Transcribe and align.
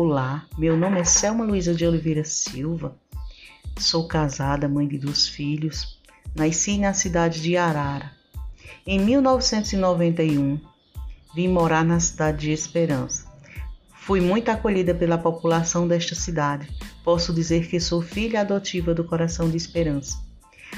Olá, 0.00 0.46
meu 0.56 0.76
nome 0.76 1.00
é 1.00 1.04
Selma 1.04 1.44
Luiza 1.44 1.74
de 1.74 1.84
Oliveira 1.84 2.22
Silva. 2.22 2.96
Sou 3.76 4.06
casada, 4.06 4.68
mãe 4.68 4.86
de 4.86 4.96
dois 4.96 5.26
filhos. 5.26 5.98
Nasci 6.36 6.78
na 6.78 6.94
cidade 6.94 7.42
de 7.42 7.56
Arara. 7.56 8.12
Em 8.86 9.00
1991, 9.00 10.60
vim 11.34 11.48
morar 11.48 11.84
na 11.84 11.98
cidade 11.98 12.42
de 12.42 12.52
Esperança. 12.52 13.26
Fui 13.92 14.20
muito 14.20 14.50
acolhida 14.52 14.94
pela 14.94 15.18
população 15.18 15.88
desta 15.88 16.14
cidade. 16.14 16.68
Posso 17.02 17.34
dizer 17.34 17.66
que 17.66 17.80
sou 17.80 18.00
filha 18.00 18.42
adotiva 18.42 18.94
do 18.94 19.02
coração 19.02 19.50
de 19.50 19.56
Esperança. 19.56 20.16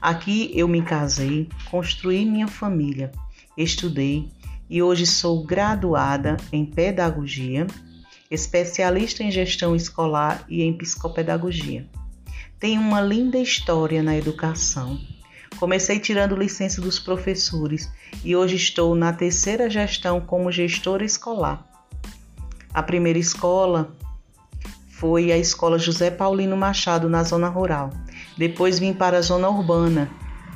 Aqui 0.00 0.50
eu 0.54 0.66
me 0.66 0.80
casei, 0.80 1.50
construí 1.70 2.24
minha 2.24 2.48
família, 2.48 3.12
estudei 3.58 4.32
e 4.70 4.82
hoje 4.82 5.06
sou 5.06 5.44
graduada 5.44 6.38
em 6.50 6.64
pedagogia 6.64 7.66
especialista 8.32 9.22
em 9.22 9.30
gestão 9.30 9.76
escolar 9.76 10.42
e 10.48 10.62
em 10.62 10.72
psicopedagogia. 10.72 11.86
Tenho 12.58 12.80
uma 12.80 13.00
linda 13.00 13.36
história 13.36 14.02
na 14.02 14.16
educação. 14.16 14.98
Comecei 15.58 15.98
tirando 15.98 16.34
licença 16.34 16.80
dos 16.80 16.98
professores 16.98 17.92
e 18.24 18.34
hoje 18.34 18.56
estou 18.56 18.94
na 18.94 19.12
terceira 19.12 19.68
gestão 19.68 20.18
como 20.18 20.50
gestora 20.50 21.04
escolar. 21.04 21.62
A 22.72 22.82
primeira 22.82 23.18
escola 23.18 23.94
foi 24.88 25.30
a 25.30 25.36
Escola 25.36 25.78
José 25.78 26.10
Paulino 26.10 26.56
Machado, 26.56 27.10
na 27.10 27.22
zona 27.22 27.48
rural. 27.48 27.90
Depois 28.38 28.78
vim 28.78 28.94
para 28.94 29.18
a 29.18 29.22
zona 29.22 29.50
urbana, 29.50 30.10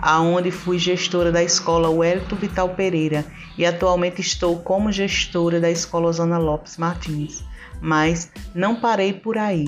aonde 0.00 0.50
fui 0.50 0.78
gestora 0.78 1.30
da 1.32 1.42
escola 1.42 1.90
Wellington 1.90 2.36
Vital 2.36 2.70
Pereira 2.70 3.24
e 3.56 3.66
atualmente 3.66 4.20
estou 4.20 4.58
como 4.60 4.92
gestora 4.92 5.60
da 5.60 5.70
escola 5.70 6.12
Zona 6.12 6.38
Lopes 6.38 6.76
Martins 6.76 7.42
mas 7.80 8.30
não 8.54 8.76
parei 8.76 9.12
por 9.12 9.38
aí. 9.38 9.66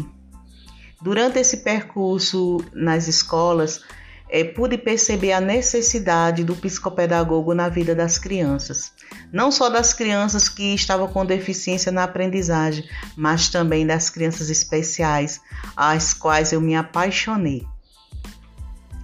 Durante 1.00 1.38
esse 1.38 1.58
percurso 1.58 2.58
nas 2.72 3.08
escolas, 3.08 3.82
é, 4.28 4.44
pude 4.44 4.76
perceber 4.78 5.32
a 5.32 5.40
necessidade 5.40 6.44
do 6.44 6.54
psicopedagogo 6.54 7.54
na 7.54 7.68
vida 7.68 7.94
das 7.94 8.18
crianças. 8.18 8.92
Não 9.32 9.50
só 9.50 9.68
das 9.68 9.92
crianças 9.92 10.48
que 10.48 10.74
estavam 10.74 11.08
com 11.08 11.24
deficiência 11.24 11.90
na 11.90 12.04
aprendizagem, 12.04 12.84
mas 13.16 13.48
também 13.48 13.86
das 13.86 14.10
crianças 14.10 14.50
especiais, 14.50 15.40
às 15.76 16.12
quais 16.12 16.52
eu 16.52 16.60
me 16.60 16.76
apaixonei. 16.76 17.66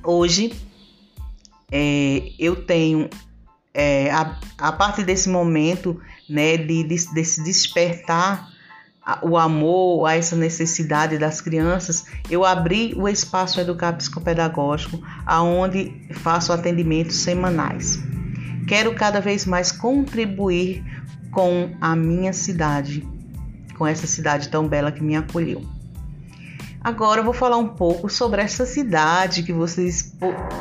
Hoje, 0.05 0.55
é, 1.71 2.33
eu 2.39 2.57
tenho, 2.65 3.09
é, 3.75 4.11
a, 4.11 4.39
a 4.59 4.73
partir 4.73 5.05
desse 5.05 5.29
momento, 5.29 6.01
né, 6.29 6.57
de, 6.57 6.85
de, 6.85 7.15
desse 7.15 7.43
despertar 7.43 8.49
o 9.23 9.37
amor 9.37 10.07
a 10.07 10.17
essa 10.17 10.35
necessidade 10.35 11.17
das 11.17 11.41
crianças, 11.41 12.07
eu 12.29 12.45
abri 12.45 12.93
o 12.97 13.09
espaço 13.09 13.61
Educar 13.61 13.93
Psicopedagógico, 13.93 15.01
aonde 15.25 16.09
faço 16.15 16.53
atendimentos 16.53 17.17
semanais. 17.17 17.99
Quero 18.67 18.95
cada 18.97 19.21
vez 19.21 19.47
mais 19.47 19.71
contribuir 19.71 20.85
com 21.31 21.71
a 21.81 21.95
minha 21.95 22.33
cidade, 22.33 23.07
com 23.79 23.87
essa 23.87 24.09
cidade 24.09 24.49
tão 24.49 24.67
bela 24.67 24.91
que 24.91 25.03
me 25.03 25.15
acolheu. 25.15 25.76
Agora 26.87 27.19
eu 27.19 27.25
vou 27.25 27.35
falar 27.35 27.57
um 27.57 27.67
pouco 27.67 28.09
sobre 28.09 28.41
essa 28.41 28.65
cidade 28.65 29.43
que 29.43 29.53
vocês 29.53 30.15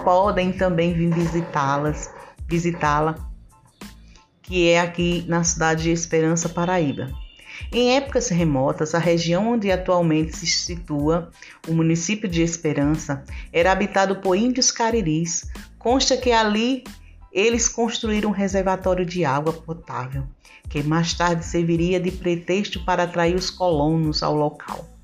podem 0.03 0.51
também 0.51 0.91
vir 0.91 1.13
visitá-las, 1.13 2.09
visitá-la, 2.47 3.15
que 4.41 4.67
é 4.69 4.79
aqui 4.79 5.23
na 5.27 5.43
cidade 5.43 5.83
de 5.83 5.91
Esperança, 5.91 6.49
Paraíba. 6.49 7.11
Em 7.71 7.95
épocas 7.95 8.29
remotas, 8.29 8.95
a 8.95 8.97
região 8.97 9.53
onde 9.53 9.71
atualmente 9.71 10.35
se 10.35 10.47
situa 10.47 11.29
o 11.67 11.75
município 11.75 12.27
de 12.27 12.41
Esperança 12.41 13.23
era 13.53 13.71
habitado 13.71 14.15
por 14.15 14.35
índios 14.35 14.71
cariris. 14.71 15.47
Consta 15.77 16.17
que 16.17 16.31
ali 16.31 16.83
eles 17.31 17.69
construíram 17.69 18.31
um 18.31 18.33
reservatório 18.33 19.05
de 19.05 19.23
água 19.23 19.53
potável, 19.53 20.23
que 20.71 20.81
mais 20.81 21.13
tarde 21.13 21.45
serviria 21.45 21.99
de 21.99 22.09
pretexto 22.09 22.83
para 22.83 23.03
atrair 23.03 23.35
os 23.35 23.51
colonos 23.51 24.23
ao 24.23 24.35
local. 24.35 24.94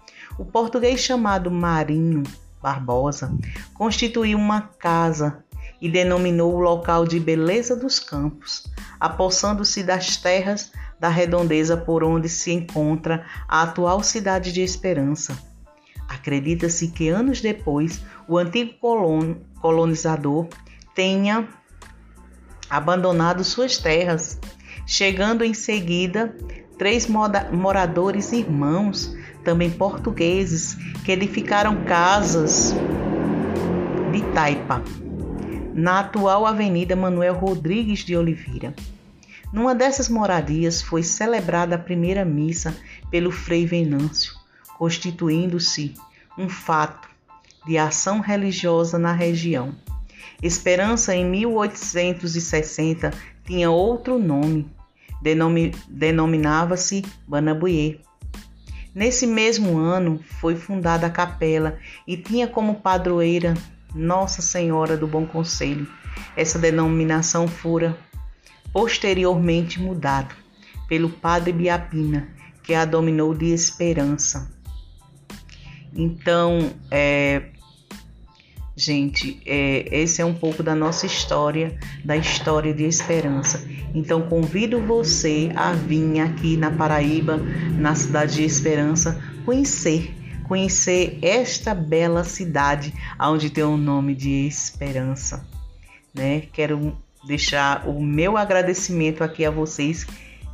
O 0.42 0.46
português 0.46 1.00
chamado 1.00 1.52
Marinho 1.52 2.24
Barbosa 2.60 3.32
constituiu 3.76 4.40
uma 4.40 4.62
casa 4.62 5.46
e 5.80 5.88
denominou 5.88 6.56
o 6.56 6.60
local 6.60 7.06
de 7.06 7.20
Beleza 7.20 7.76
dos 7.76 8.00
Campos, 8.00 8.66
apossando-se 9.00 9.84
das 9.84 10.18
terras 10.18 10.72
da 11.00 11.10
redondeza 11.10 11.78
por 11.78 12.04
onde 12.04 12.28
se 12.28 12.52
encontra 12.52 13.24
a 13.48 13.62
atual 13.62 14.02
cidade 14.02 14.52
de 14.52 14.62
Esperança. 14.62 15.38
Acredita-se 16.10 16.88
que 16.88 17.08
anos 17.08 17.40
depois 17.40 18.02
o 18.28 18.36
antigo 18.36 18.74
colonizador 19.62 20.48
tenha 20.96 21.48
abandonado 22.68 23.44
suas 23.44 23.78
terras, 23.78 24.40
chegando 24.88 25.44
em 25.44 25.54
seguida 25.54 26.36
três 26.82 27.06
moradores 27.06 28.32
irmãos, 28.32 29.16
também 29.44 29.70
portugueses, 29.70 30.74
que 31.06 31.12
edificaram 31.12 31.86
casas 31.86 32.74
de 34.12 34.24
taipa 34.34 34.82
na 35.76 36.00
atual 36.00 36.44
Avenida 36.44 36.96
Manuel 36.96 37.36
Rodrigues 37.36 38.00
de 38.00 38.18
Oliveira. 38.18 38.74
Numa 39.54 39.76
dessas 39.76 40.10
moradias 40.10 40.82
foi 40.82 41.04
celebrada 41.04 41.76
a 41.76 41.78
primeira 41.78 42.26
missa 42.26 42.76
pelo 43.12 43.30
Frei 43.30 43.64
Venâncio, 43.64 44.34
constituindo-se 44.80 45.94
um 46.36 46.50
fato 46.50 47.08
de 47.64 47.78
ação 47.78 48.22
religiosa 48.22 48.98
na 48.98 49.14
região. 49.14 49.76
Esperança, 50.42 51.14
em 51.14 51.30
1860, 51.30 53.14
tinha 53.46 53.70
outro 53.70 54.18
nome, 54.18 54.68
denominava-se 55.88 57.04
Banabuie. 57.28 58.02
Nesse 58.94 59.26
mesmo 59.26 59.78
ano 59.78 60.20
foi 60.40 60.56
fundada 60.56 61.08
a 61.08 61.10
capela 61.10 61.78
e 62.06 62.18
tinha 62.18 62.48
como 62.48 62.76
padroeira 62.76 63.54
Nossa 63.96 64.42
Senhora 64.42 64.98
do 64.98 65.08
Bom 65.08 65.26
Conselho. 65.26 65.88
Essa 66.36 66.60
denominação 66.60 67.48
fora 67.48 67.98
posteriormente 68.74 69.80
mudado 69.80 70.36
pelo 70.88 71.10
padre 71.10 71.54
Biapina, 71.54 72.28
que 72.64 72.74
a 72.74 72.84
dominou 72.84 73.34
de 73.34 73.54
esperança. 73.54 74.52
Então, 75.94 76.72
é, 76.90 77.52
gente, 78.82 79.40
é, 79.46 79.88
esse 79.92 80.22
é 80.22 80.26
um 80.26 80.34
pouco 80.34 80.64
da 80.64 80.74
nossa 80.74 81.06
história, 81.06 81.78
da 82.04 82.18
história 82.18 82.74
de 82.74 82.84
esperança. 82.84 83.64
Então, 83.94 84.24
convido 84.24 84.82
você 84.82 85.52
a 85.56 85.74
vir 85.74 86.20
aqui 86.20 86.58
na 86.58 86.72
Paraíba, 86.72 87.38
na 87.78 87.94
cidade 87.94 88.36
de 88.36 88.44
Esperança, 88.44 89.22
conhecer, 89.46 90.16
conhecer 90.48 91.20
esta 91.22 91.76
bela 91.76 92.24
cidade, 92.24 92.94
onde 93.20 93.50
tem 93.50 93.64
o 93.64 93.78
nome 93.78 94.16
de 94.16 94.48
Esperança. 94.48 95.46
Né? 96.14 96.44
Quero 96.52 96.98
deixar 97.26 97.88
o 97.88 98.02
meu 98.02 98.36
agradecimento 98.36 99.24
aqui 99.24 99.46
a 99.46 99.52
vocês 99.52 100.08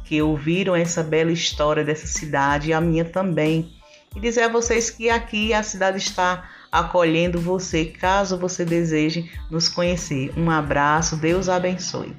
que 0.03 0.21
ouviram 0.21 0.75
essa 0.75 1.01
bela 1.01 1.31
história 1.31 1.83
dessa 1.83 2.07
cidade 2.07 2.69
e 2.69 2.73
a 2.73 2.81
minha 2.81 3.05
também. 3.05 3.71
E 4.15 4.19
dizer 4.19 4.44
a 4.44 4.49
vocês 4.49 4.89
que 4.89 5.09
aqui 5.09 5.53
a 5.53 5.63
cidade 5.63 5.97
está 5.97 6.49
acolhendo 6.72 7.39
você, 7.39 7.85
caso 7.85 8.38
você 8.38 8.66
deseje 8.66 9.31
nos 9.50 9.67
conhecer. 9.69 10.31
Um 10.38 10.50
abraço, 10.50 11.16
Deus 11.16 11.50
abençoe. 11.50 12.16